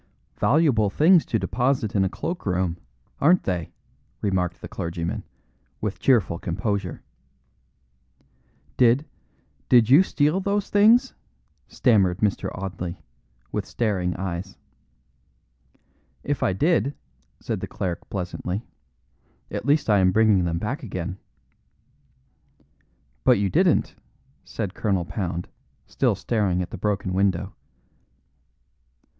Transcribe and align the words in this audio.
"Valuable 0.39 0.89
things 0.89 1.27
to 1.27 1.37
deposit 1.37 1.93
in 1.95 2.03
a 2.03 2.09
cloak 2.09 2.47
room, 2.47 2.75
aren't 3.19 3.43
they?" 3.43 3.71
remarked 4.19 4.59
the 4.59 4.67
clergyman, 4.67 5.21
with 5.79 5.99
cheerful 5.99 6.39
composure. 6.39 7.03
"Did 8.77 9.05
did 9.69 9.91
you 9.91 10.01
steal 10.01 10.39
those 10.39 10.71
things?" 10.71 11.13
stammered 11.67 12.17
Mr. 12.17 12.49
Audley, 12.55 12.99
with 13.51 13.63
staring 13.67 14.15
eyes. 14.15 14.57
"If 16.23 16.41
I 16.41 16.51
did," 16.53 16.95
said 17.39 17.59
the 17.59 17.67
cleric 17.67 18.09
pleasantly, 18.09 18.65
"at 19.51 19.67
least 19.67 19.87
I 19.87 19.99
am 19.99 20.11
bringing 20.11 20.45
them 20.45 20.57
back 20.57 20.81
again." 20.81 21.19
"But 23.23 23.37
you 23.37 23.51
didn't," 23.51 23.93
said 24.43 24.73
Colonel 24.73 25.05
Pound, 25.05 25.47
still 25.85 26.15
staring 26.15 26.63
at 26.63 26.71
the 26.71 26.77
broken 26.79 27.13
window. 27.13 27.53